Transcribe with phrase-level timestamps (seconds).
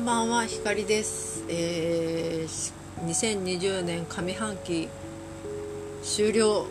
[0.00, 4.88] んばんはひかりです、えー、2020年上半期
[6.02, 6.64] 終了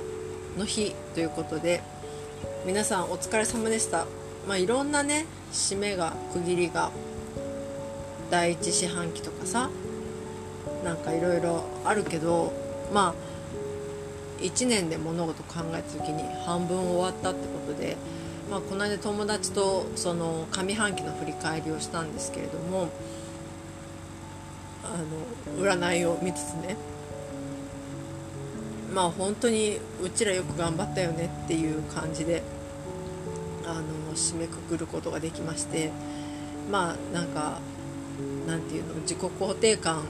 [0.58, 1.84] の日ということで
[2.65, 4.07] 皆さんお疲れ様でした。
[4.47, 6.89] まあいろんなね締めが区切りが
[8.31, 9.70] 第一四半期とかさ
[10.84, 12.52] なんかいろいろあるけど
[12.92, 17.95] まあ1年で物事考えた時に半分終わったってことで
[18.49, 22.90] まあ、この間友達とその上半期の振り返りをしたんですけれども
[24.84, 24.98] あ
[25.57, 26.76] の占いを見つつね
[28.91, 32.41] まあ本当にうちらよく頑張ったよねっていう感じで
[33.66, 33.84] あの
[34.16, 35.91] 締めくくることができまして
[36.71, 37.59] まあなんか
[38.48, 40.05] なんていうの自己肯定感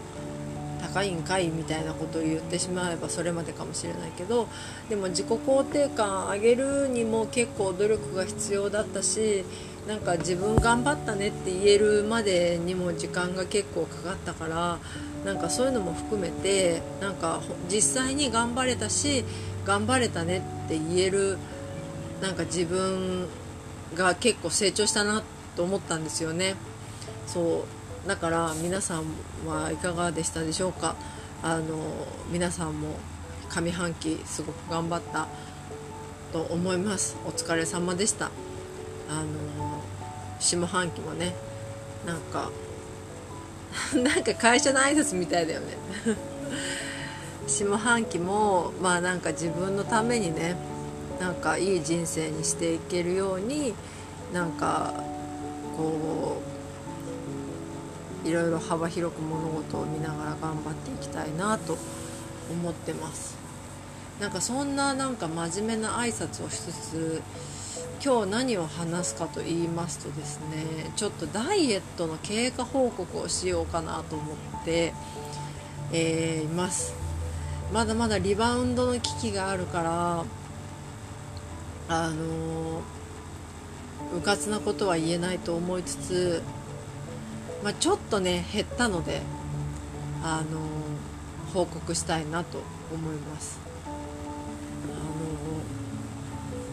[0.81, 4.47] 高いんかいみたいなことを言ってしまえばそれまでかもしれないけど
[4.89, 9.43] でも自己肯定感上げるにも結構努力が必要だったし
[9.87, 14.79] なんか自分頑張ったねって言えるまでにも時間が結構かかったから
[15.25, 17.41] なんかそういうのも含めてなんか
[17.71, 19.25] 実際に頑張れたし
[19.65, 21.37] 頑張れたねって言える
[22.21, 23.27] なんか自分
[23.95, 25.23] が結構成長したな
[25.55, 26.55] と思ったんですよね。
[27.25, 29.03] そうだから皆さん
[29.47, 30.95] はいかがでしたでしょうか？
[31.43, 32.95] あの皆さんも
[33.49, 35.27] 上半期すごく頑張った
[36.33, 37.15] と思います。
[37.25, 38.25] お疲れ様でした。
[39.09, 39.81] あの
[40.39, 41.35] 下半期もね
[42.05, 42.51] なんか
[43.93, 45.77] なんか会社の挨拶みたいだよね。
[47.47, 50.55] 下半期もまあなんか自分のためにね
[51.19, 53.73] なんかいい人生にしていけるように
[54.33, 54.93] なんか
[55.75, 56.58] こう
[58.25, 61.77] いろいろ幅広く物事を見ながら頑張っていきたいなと
[62.51, 63.37] 思ってます。
[64.19, 67.21] なんかそんななんか真面目な挨拶をしつつ
[68.03, 74.93] 今日何を話すかと言いますとですねちょっとダイエットの経過報告をしようかなと思って、
[75.93, 76.93] えー、います。
[77.73, 80.25] まだまだリバウンドの危機があるから
[81.87, 82.81] あの
[84.17, 86.41] うかつなことは言えないと思いつつ
[87.63, 89.21] まあ、ちょっとね減ったので
[90.23, 90.59] あの
[91.53, 92.59] 報告したいなと
[92.93, 93.59] 思います。
[93.85, 93.95] あの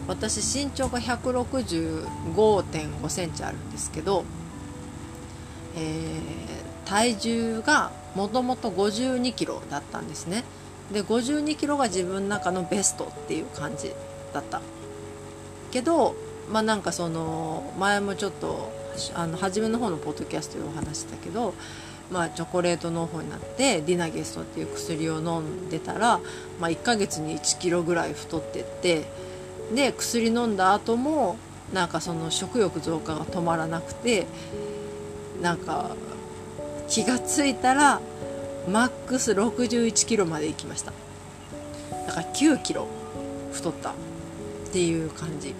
[0.07, 4.23] 私身長が1 6 5 5センチあるんですけど、
[5.75, 10.43] えー、体重がもともと5 2キロだったんですね。
[10.93, 13.93] で5 2キロが自分の中のベストっていう感じ
[14.33, 14.61] だった。
[15.71, 16.15] けど
[16.49, 18.71] まあなんかその前もちょっと
[19.13, 21.53] あの初めの方のポッドキャストでお話したけど、
[22.11, 26.19] まあ、チョコレート農法になってディナゲストっていう薬を飲んでたら、
[26.59, 29.05] まあ、1ヶ月に1キロぐらい太ってって
[29.73, 31.37] で薬飲んだ後も
[31.73, 34.25] なんかその食欲増加が止まらなくて
[35.41, 35.95] なんか
[36.87, 38.01] 気が付いたら
[38.69, 40.91] マックス61キロまで行きました。
[42.05, 42.87] だから9キロ
[43.51, 43.93] 太ったっ
[44.71, 45.53] ていう感じ。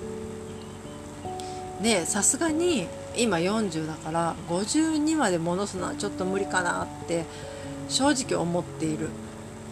[1.81, 7.25] でさすがに今40だから52まで戻すのはちょっと無理かなって
[7.89, 9.09] 正直思っている。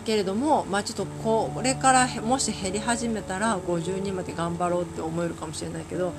[0.05, 6.13] けれども、まあ、ちょっとこれからもし減り始めたら52まで頑張ろうって思えるかもしれないけど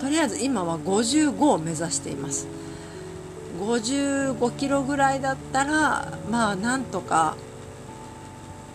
[0.00, 2.46] とりあえず今は55を目指しています。
[3.58, 7.36] 55キロぐらいだったらまあなんとか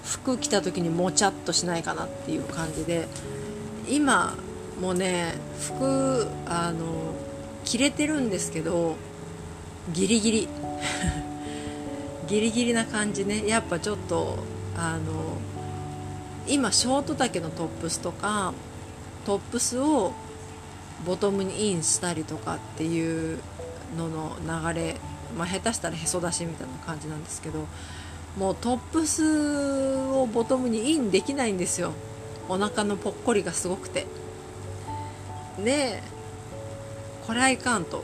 [0.04, 3.08] 服着た時にもちゃっとしないかなっていう感じで
[3.90, 4.36] 今
[4.82, 7.13] もうね服あの
[7.64, 8.96] 着れてるんですけど
[9.94, 10.50] ギリギリ。
[12.28, 13.46] ギリギリな感じね。
[13.48, 14.38] やっぱちょっと
[14.78, 15.38] あの
[16.48, 18.54] 今ショート丈のトップスとか
[19.26, 20.14] トップスを
[21.06, 23.40] ボトムにインしたりとかっていう
[23.98, 24.38] のの
[24.74, 24.96] 流れ、
[25.38, 27.66] まあ、下手したらへそ出しみたいな感じなんですけど
[28.38, 31.94] もうトップスをボトムにインできないんですよ。
[32.50, 34.06] お腹のぽっこりがすごくて。
[35.64, 36.02] で
[37.26, 38.04] これはいかんと。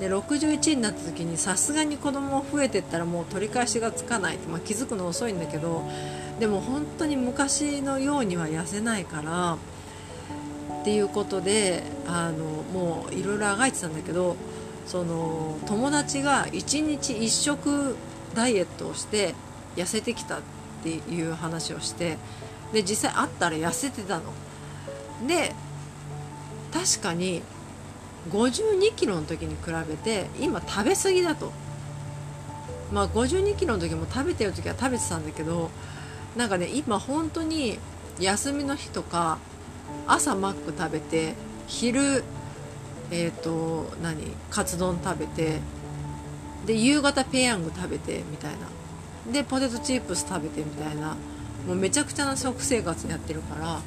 [0.00, 5.88] で61になった時にさすがに子供増えてったらもう取り返しがつかない、まあ、気づくの遅いんだけど
[6.40, 9.56] でも本当に昔のようには痩せないから
[10.80, 14.36] っていうことであのもういろいろあがいてたんだけど
[14.86, 17.96] その友達が1日1食
[18.34, 19.34] ダイエットをして
[19.76, 20.40] 痩せてきたっ
[20.82, 22.18] ていう話をして
[22.72, 24.24] で実際会ったら痩せてたの。
[25.26, 25.54] で
[26.72, 27.42] 確かに
[28.30, 31.52] 52キロの時に比べて今食べ過ぎだと。
[32.92, 35.70] まあ52キロの時も食べてる時は食べてたんだけど
[36.36, 37.78] なんかね今本当に
[38.20, 39.38] 休みの日とか
[40.06, 41.34] 朝マック食べて
[41.66, 42.22] 昼
[43.10, 45.60] えっ、ー、と何カツ丼食べて
[46.66, 49.32] で夕方ペヤング食べてみたいな。
[49.32, 51.16] でポテトチップス食べてみたいな。
[51.66, 53.80] もうめちゃくちゃな食生活やってるから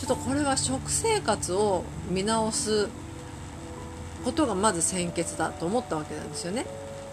[0.00, 2.88] ちょっとこれは食生活を見直す
[4.24, 6.66] ことがまず先決だと思ったわけなんですよね。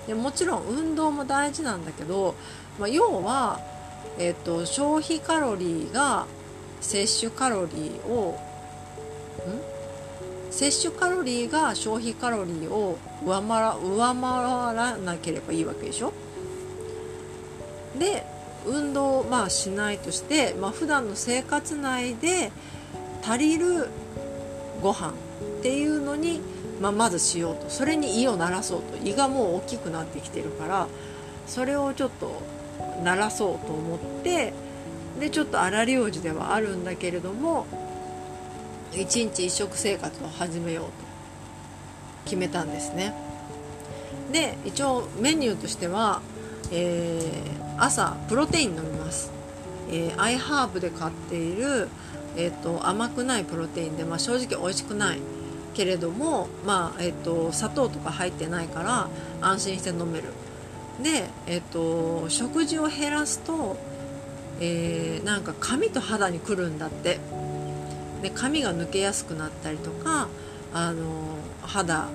[0.07, 2.35] でもちろん運動も大事なんだけど、
[2.79, 3.59] まあ、要は、
[4.17, 6.25] えーと、消費カロリーが
[6.79, 8.39] 摂取カロリーを
[10.49, 10.51] ん？
[10.51, 16.11] 摂取カロリーが消費カロリーを上回ら上回らなければいいわけでしょ？
[17.99, 18.25] で
[18.65, 22.51] 運動をまあしないとして、まあ普段の生活内で
[23.23, 23.87] 足りる
[24.81, 25.13] ご飯っ
[25.61, 26.41] ていうのに、
[26.81, 27.69] まあ、まずしようと。
[27.69, 28.97] それに胃を鳴らそうと。
[29.07, 30.87] 胃がもう大きくなってきてるから
[31.47, 32.41] それをちょっと
[33.03, 34.53] 鳴らそうと思って
[35.19, 37.65] でちょっと荒療治ではあるんだけれども
[38.93, 41.11] 一日一食生活を始めようと。
[42.25, 43.13] 決めたんですね。
[44.31, 46.21] で一応メニューとしては、
[46.71, 49.29] えー、朝プロテイン飲みます、
[49.89, 51.89] えー、アイハーブで買っている、
[52.37, 55.19] えーと、甘くないプロテインで、まあ、正直美味しくない
[55.73, 59.09] けれども、まあえーと、砂糖とか入ってないから
[59.41, 60.29] 安心して飲める。
[61.01, 63.77] で、えーと食事を減らすと、
[64.59, 67.19] えー、なんか髪と肌にくるんだって。
[68.21, 70.27] で髪が抜けやすくなったりとか
[70.73, 71.01] あの
[71.63, 72.07] 肌、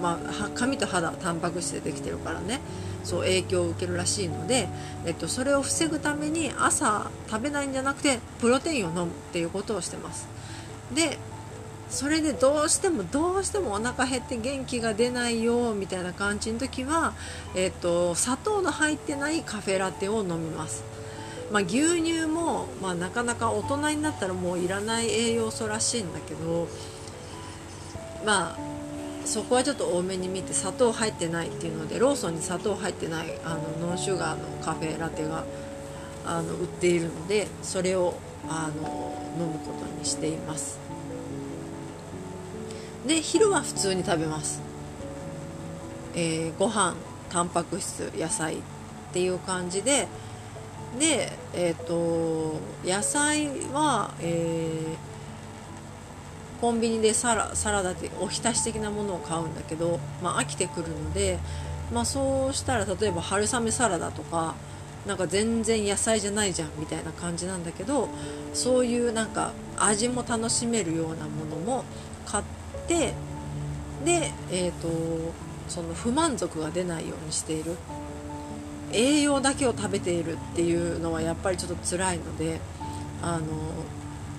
[0.00, 2.60] まあ、髪と肌はタンパク質でできてるからね。
[3.02, 4.66] そう影響を受けるらしいので、
[5.04, 10.26] えっと、それを防ぐために朝食べないんじゃなくてプロテインを飲むっていうことをしてます。
[10.94, 11.18] で
[11.94, 17.14] それでどうしてもどうしてもお腹減って元気が出ないよみたいな感じの時は、
[17.54, 20.82] えっと、砂糖の入ってないカフェラテを飲みます。
[21.52, 26.66] まあ、牛乳も、まあ、なかなか大人になったらもういらない栄養素らしいんだけど
[28.24, 28.58] まあ
[29.24, 35.44] そこはちょっと多めに見て砂糖入ってないっていうのでローソンに砂糖入ってないあのノンシュガーのカフェラテが
[36.26, 38.14] あの売っているのでそれを
[38.48, 40.83] あの飲むことにしています。
[43.06, 44.62] で昼は普通に食べます、
[46.14, 46.94] えー、ご飯
[47.30, 48.58] タンパク質野菜っ
[49.12, 50.08] ていう感じで。
[50.98, 61.38] でえっ、ー、と野菜は、えー、コンビニでサラサラダっておひたし的なものを買うんだけど、まあ、飽きてくるので、
[61.92, 64.54] まあ、そうしたら例えば春雨サラダとか
[65.06, 68.08] なんか全然野菜じゃないじゃんみたいな感じなんだけど
[68.54, 71.84] そういうなんか味も楽しめるようなものも
[72.86, 73.14] て
[74.04, 74.88] で、えーと
[75.68, 77.76] その不満足が出ないようにしている。
[78.92, 82.60] 栄養だけを食べているっていうのはやっぱりちょっと辛いので
[83.22, 83.46] あの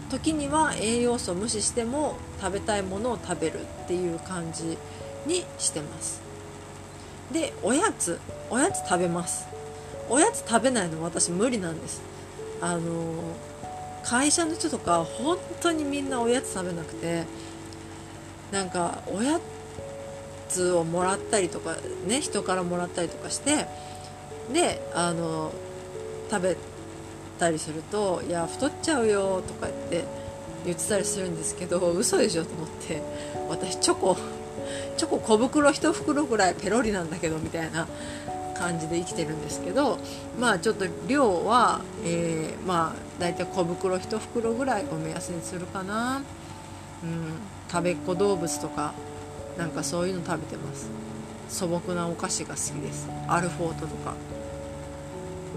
[0.09, 4.77] 時には栄養素を無視しても食べたいものを食べるっていう感じ
[5.25, 6.21] にしてます。
[7.33, 8.19] でおやつ
[8.49, 9.45] おやつ食べます。
[10.09, 12.01] おやつ食べないの私無理なんです。
[12.61, 12.81] あの
[14.03, 17.25] 会社の人とか本当にみんなおやつ食べなくて
[18.55, 19.37] なんかおや
[20.47, 21.75] つをもらったりとか
[22.07, 23.67] ね人からもらったりとかして
[24.53, 25.51] であの
[26.31, 26.57] 食べ
[27.37, 30.05] たりすると「いや太っちゃうよ」とか言って
[30.63, 33.01] 言ってたりするんですけど嘘でしょと思って
[33.49, 34.15] 私チョコ
[34.95, 37.89] チョコ小袋1袋ぐらいペロリなんだけどみたいな
[38.57, 39.99] 感じで生きてるんですけど
[40.39, 46.21] まあちょっと量は、えー、まあ大体小袋1袋ぐらいを目安にするかな、
[47.03, 47.33] うん、
[47.69, 48.93] 食べっ子動物とか
[49.57, 50.89] なんかそういうの食べてます。
[51.49, 53.07] 素朴なお菓子が好きです。
[53.27, 54.13] アルフォートとか。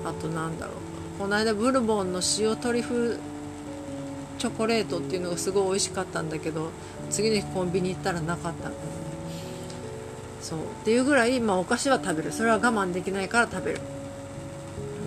[0.04, 0.74] あとなんだろう。
[1.18, 3.18] この間ブルボンの塩トリュフ
[4.38, 6.70] チョコレートっていうのがすごい美味しかったんだけど
[7.10, 8.58] 次の日コンビニ行ったらなかった。
[8.58, 8.78] んだよね
[10.40, 10.58] そう。
[10.60, 12.32] っていうぐらい、まあ、お菓子は食べる。
[12.32, 13.80] それは我慢できないから食べる。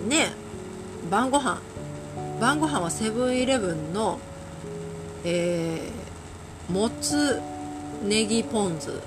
[0.08, 0.32] ね
[1.10, 1.60] 晩ご飯。
[2.40, 4.18] 晩ご飯はセブンイレブンの
[5.24, 6.01] えー、
[6.70, 7.40] もつ
[8.04, 9.00] ネギポン酢。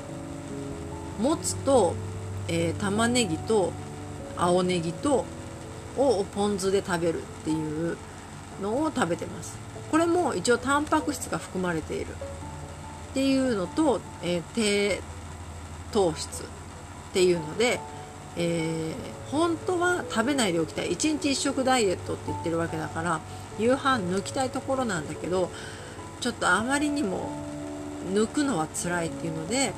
[1.20, 1.96] もつと、
[2.48, 3.72] えー、玉ねぎと
[4.38, 5.26] 青ネギと
[5.98, 7.98] をポン酢で食べるっていう
[8.62, 9.58] のを食べてます。
[9.92, 12.08] これも一応タンパク質が含まれている。
[13.12, 15.02] っていうのと、えー、低
[15.94, 16.46] 糖質っ
[17.14, 17.80] ていうので、
[18.36, 20.92] えー、本当は食べないでおきたい。
[20.92, 23.22] 1日1食ダイエットって言ってるわけだから
[23.58, 25.50] 夕飯抜きたいところなんだけど
[26.20, 27.30] ちょっとあまりにも
[28.14, 29.74] 抜くのは辛いっていうので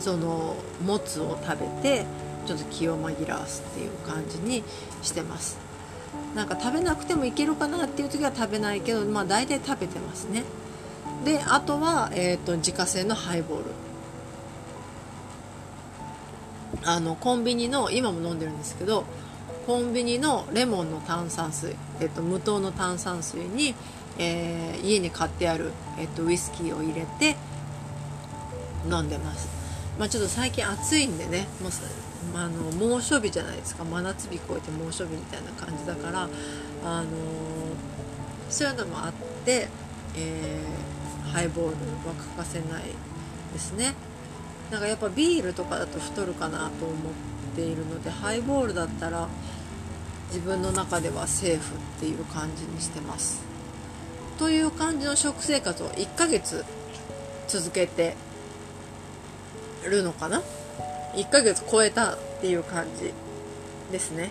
[0.00, 2.06] そのもつを食べて
[2.46, 4.64] ちょっと気を紛らわすっていう感じに
[5.02, 5.58] してます。
[6.34, 10.44] なんか食べなくてもいけるかなっていう時は食べないけどまあ大体食べてますね。
[11.24, 13.64] であとは、えーと、自家製のハイボール。
[16.84, 19.04] あのコンビニの今も飲んでるんですけど
[19.66, 23.74] コンビニのレモンの炭酸水、えっと、無糖の炭酸水に、
[24.18, 27.36] えー、家に買ってある、えっと、ウイスキーを入れて
[28.90, 29.48] 飲んでます、
[29.98, 31.72] まあ、ちょっと最近暑いんでねもう
[32.34, 33.84] あの猛暑日じゃないですか。
[33.84, 36.28] 真夏日超えて猛暑日みたいな感じだから、
[36.84, 37.06] あのー、
[38.50, 39.12] そういうのもあっ
[39.44, 39.68] て、
[40.16, 42.84] えー、ハイボールは欠かせない
[43.54, 43.94] ですね。
[44.70, 46.96] なんかやっぱビールとかだと太るかなと思っ
[47.56, 49.26] ているのでハイボールだったら
[50.28, 53.49] 自分の中ではセーフっていう感じにしてます。
[54.40, 56.64] という感じの食生活を1ヶ月
[57.46, 58.16] 続けて
[59.84, 60.42] るのかな
[61.14, 63.12] ？1ヶ月超えたっていう感じ
[63.92, 64.30] ですね。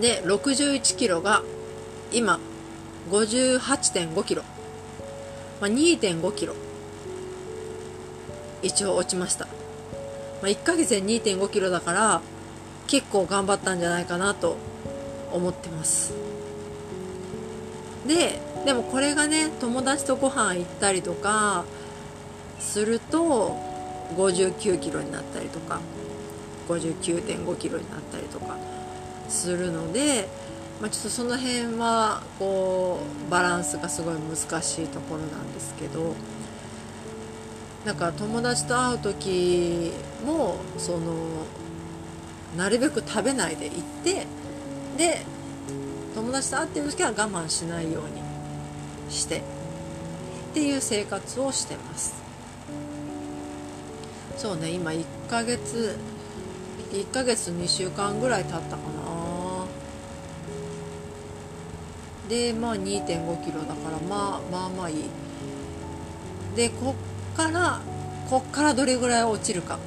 [0.00, 1.42] で61キロが
[2.10, 2.40] 今
[3.10, 4.42] 58.5キロ、
[5.60, 6.54] まあ、2.5キロ。
[8.62, 9.52] 一応落ちました、ま
[10.44, 12.22] あ、1ヶ月で2.5キロだから
[12.86, 14.56] 結構頑張ったんじゃないかなと
[15.32, 16.31] 思ってます。
[18.06, 21.64] ででもこれがね友達とご飯行ったりとか
[22.58, 23.56] すると
[24.16, 25.80] 59キロになったりとか
[26.68, 28.56] 59.5キロになったりとか
[29.28, 30.28] するので、
[30.80, 36.14] まあ、ちょっとその辺はこうバランスがすごい難しいところなんですけど
[37.84, 39.92] なんか友達と会う時
[40.24, 41.16] もその
[42.56, 44.26] なるべく食べないで行って
[44.96, 45.24] で
[46.14, 48.22] 友達と会ってる時は我慢しないように
[49.10, 49.42] してっ
[50.54, 52.14] ていう生活をしてます。
[54.36, 55.96] そうね今1ヶ月
[56.92, 58.76] 1ヶ月2週間ぐらい経ったかな。
[62.28, 65.04] でまあ2 5キロだからまあまあまあいい。
[66.56, 66.94] でこ
[67.34, 67.80] っから
[68.28, 69.78] こっからどれぐらい落ちるかっ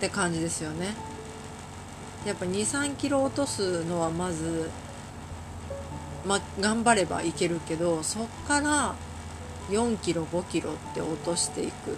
[0.00, 0.94] て感じですよね。
[2.26, 4.70] やっぱ23キロ落とすのはまず
[6.26, 8.94] ま頑張ればいけるけどそっから
[9.70, 11.94] 4キロ5キロって落としていくっ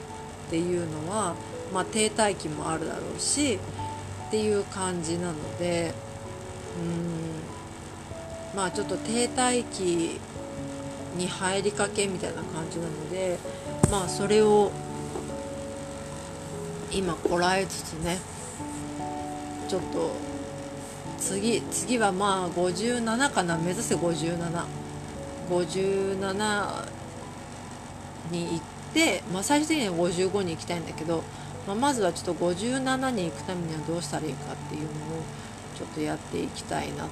[0.50, 1.34] ていうのは、
[1.72, 3.58] まあ、停滞期もあるだろうし
[4.28, 5.92] っていう感じなので
[6.78, 10.20] うんまあちょっと停滞期
[11.16, 13.38] に入りかけみたいな感じなので
[13.90, 14.70] まあそれを
[16.92, 18.18] 今こらえつつね
[19.72, 20.10] ちょっと
[21.18, 23.56] 次次はまあ57かな。
[23.56, 24.64] 目指せ5757
[25.48, 26.88] 57
[28.30, 28.60] に行っ
[28.92, 31.22] て、まあ、最終的には55に行きたいんだけど、
[31.66, 34.90] まあ、まずはちょっと57に行くためにはどうしたらいいかっていうのを
[35.74, 37.10] ちょっとやっていきたいなと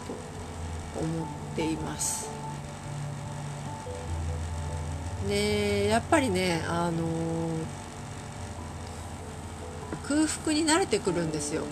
[1.00, 2.28] 思っています。
[5.26, 7.06] でやっぱりね、あのー、
[10.06, 11.62] 空腹に慣れてくるんですよ。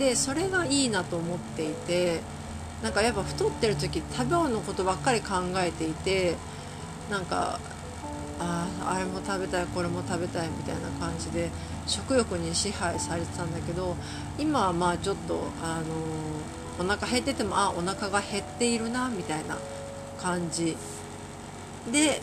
[0.00, 2.20] でそれがいいなと思っていて
[2.82, 6.36] なんかやっぱ太ってる時食べ物のことばっかり考えていて
[7.10, 7.60] なんか
[8.38, 11.50] ああれも食べたいこれも食べたいみたいな感じで
[11.86, 13.94] 食欲に支配されてたんだけど
[14.38, 15.82] 今はまあちょっとあ
[16.78, 19.58] のお腹減っててもあお腹が減っているなみたいな
[20.18, 20.76] 感じ。
[21.92, 22.22] で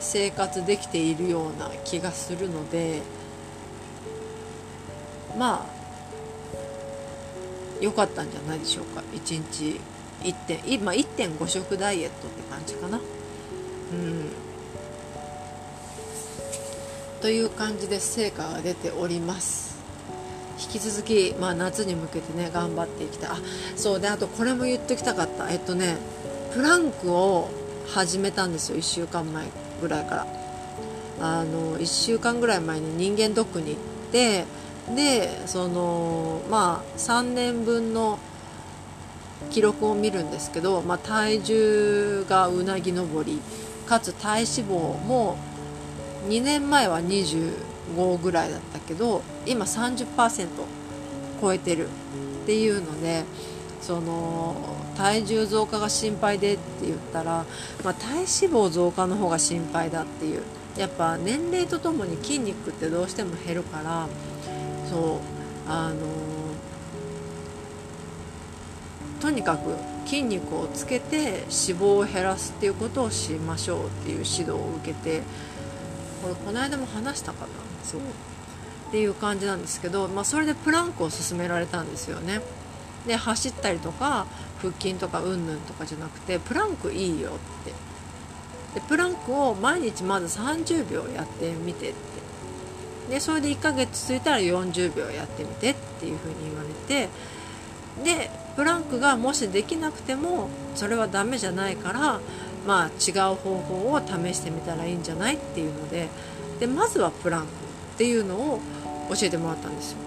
[0.00, 3.02] 生活できているような気がするので
[5.38, 5.73] まあ
[7.80, 9.02] 良かったんじゃないでしょうか。
[9.14, 9.80] 1日。
[10.22, 10.60] 1点。
[10.66, 12.98] 今1.5食ダイエットって感じかな。
[12.98, 13.00] う
[13.94, 14.30] ん。
[17.20, 19.76] という感じで成果が出ております。
[20.60, 23.30] 引き続き、まあ、夏に向けてね頑張っていきたい。
[23.30, 23.36] あ
[23.76, 24.00] そう。
[24.00, 25.50] であとこれも言っときたかった。
[25.50, 25.96] えっとね
[26.52, 27.50] プランクを
[27.88, 28.78] 始めたんですよ。
[28.78, 29.46] 1週間前
[29.80, 30.26] ぐらいから。
[31.20, 33.76] あの1週間ぐらい前に人間ドックに行っ
[34.12, 34.44] て
[34.94, 38.18] でそのまあ3年分の
[39.50, 43.40] 記録を見るんですけど、まあ、体重がうなぎ登り
[43.86, 45.36] かつ体脂肪も
[46.28, 50.48] 2年前は25ぐらいだったけど今30%
[51.40, 53.24] 超えてるっていうので
[53.80, 54.54] その
[54.96, 57.44] 体重増加が心配でって言ったら、
[57.84, 60.42] まあ、体脂肪増加の方が心配だっていう。
[60.76, 64.08] やっぱ年齢とともに筋肉ってどうしても減るから
[64.94, 65.18] そう。
[65.68, 65.96] あの
[69.20, 69.74] とにかく
[70.06, 75.22] 筋肉をつけて脂肪を減らすっていうことをしましょうっていう指導を受けて
[76.22, 77.52] これこの間も話したかな。
[77.82, 78.00] そう。
[78.00, 78.04] っ
[78.92, 82.40] ていう感じなんですけど、まあ、それでプランクを勧められたんですよね。
[83.06, 84.26] で走ったりとか
[84.58, 87.32] 腹筋とかうんぬんとかじゃなくてプランクいいよっ
[87.64, 87.72] て。
[88.78, 91.98] でプランクを毎日まず30秒やってみてって。
[93.10, 97.08] でそれで1ヶ月続いたら40秒やってみてっていうふうに言われて
[98.02, 102.20] でプランクがもしできなくてもそれはダメじゃないから
[102.66, 106.08] まあ違う方法を試してみたらいいんじゃないっていうので
[106.60, 107.48] でまずはプランクっ
[107.98, 108.60] ていうのを
[109.10, 109.98] 教えてもらったんですよ。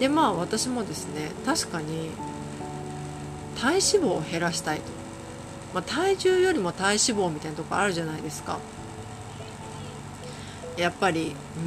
[0.00, 2.10] でまあ私もですね確かに
[3.56, 4.84] 体脂肪を減らしたいと、
[5.72, 8.58] まあ、体重よりも体脂肪みたいなとこあるじゃないですか。
[10.76, 11.60] やっぱりう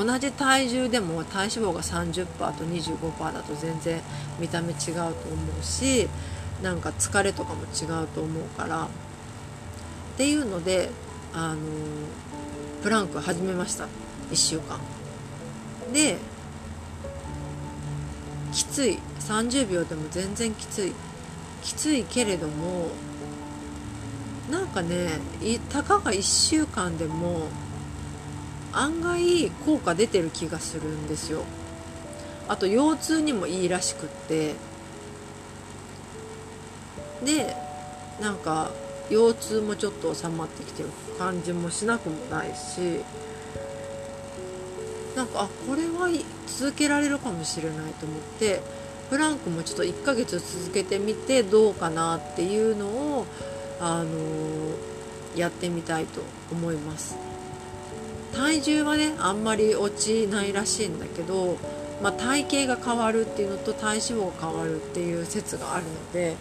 [0.00, 4.00] ん同じ体重でも体脂肪が30%と25%だと全然
[4.38, 5.14] 見た目違うと思
[5.60, 6.08] うし
[6.62, 8.88] なんか疲れとかも違うと思うからっ
[10.16, 10.90] ていうので
[11.34, 11.60] あの
[12.82, 13.86] プランク始めました。
[14.30, 14.78] 1週間。
[15.92, 16.16] で
[18.52, 18.98] きつい。
[19.20, 20.92] 30秒でも全然きつい。
[21.62, 22.88] きついけれども
[24.52, 25.18] なんかね
[25.70, 27.48] たかが1週間でも
[28.70, 31.42] 案外効果出てる気がするんですよ。
[32.48, 34.54] あと腰痛にもいいらしくって。
[37.24, 37.56] で
[38.20, 38.70] なんか
[39.08, 40.90] 腰痛もちょっと収まってきてる。
[41.18, 43.00] 感じもしなくもないし。
[45.16, 46.08] なんかあこれは
[46.46, 48.60] 続けられるかもしれないと思って。
[49.08, 53.26] プランクもちょっと1ヶ月続けてみてどうかなっていうのを、
[53.82, 54.08] あの、
[55.36, 57.32] やってみたいと思います。
[58.32, 61.58] 体重はねあんまり落ちないらしいんだけど、
[62.02, 66.36] まあ、体型が変わるっていうのと体脂肪が変わるっていう説があるので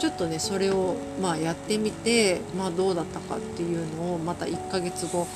[0.00, 5.26] ちょっとねそれをまあやってみて、まあ、どうだったかっていうのをまた1ヶ月後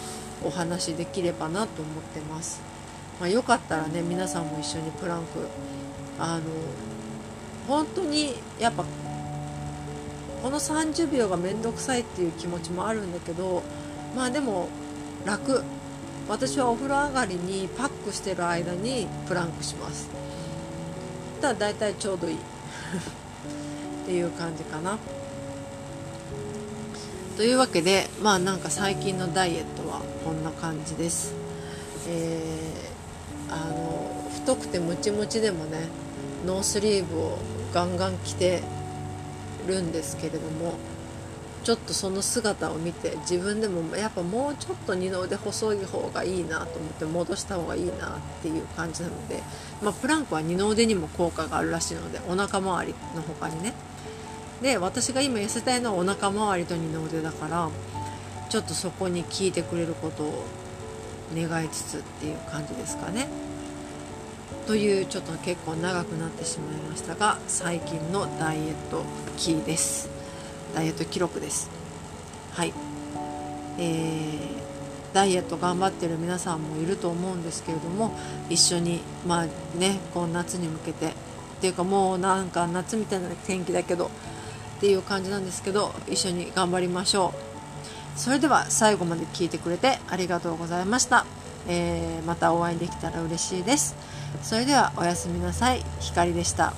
[0.43, 2.61] お話しできればなと思ってます、
[3.21, 5.47] まあ、よかったらね皆さんも一緒にプランク
[6.19, 6.43] あの
[7.69, 8.85] 本当にやっぱ
[10.43, 13.63] この30秒が面倒くさいっていう気持ちもあるんだけど
[14.17, 14.69] まあでも
[15.25, 15.63] 楽。
[16.29, 20.09] 私はお風呂上がりにパックしてる間にプランクします。
[21.41, 22.37] だから大体ちょうどいい。
[22.37, 22.39] っ
[24.07, 24.99] ていう感じかな。
[27.37, 31.35] というわけでまあなんか最近のダイエットはこんな感じです。
[32.09, 35.89] えー、あの太くてムチムチでもね
[36.47, 37.39] ノースリーブを
[37.75, 38.63] ガンガン着て
[39.67, 40.75] るんですけれども
[41.63, 49.43] ちょっとその姿を見て自分でもやっぱもうちょっと二の腕細い方がいいなと思って戻した方がいいなっていう感じなので、
[49.83, 53.75] まあ、プランクは二の腕にも効果があるらしいのでお腹周りの他にね
[54.63, 57.71] で私が今痩せたいのはお腹周りと二の腕だから
[58.49, 60.45] ちょっとそこに効いてくれることを
[61.35, 63.29] 願いつつっていう感じですかね。
[64.71, 69.02] というちょっと結構長くなってしまいましたが最近のダイエット
[69.37, 70.09] キーです。
[70.76, 71.69] ダイエット記録です。
[72.52, 72.73] はい。
[73.80, 78.13] えー、ダイエット頑張ってる皆さんもいると思うんですけれども
[78.49, 81.09] 一緒にまあねこう夏に向けて。
[81.09, 81.13] っ
[81.61, 84.11] ていうかもうなんか夏みたいな天気だけどっ
[84.78, 87.35] ていう感じなんですけど一緒に頑張りましょ
[88.17, 88.19] う。
[88.21, 91.26] それでは最後まで聞いてくれてありがとうございました、
[91.67, 94.20] えー、またお会いできたら嬉しいです。
[94.43, 95.84] それではおやすみなさい。
[96.00, 96.73] ひかりでした。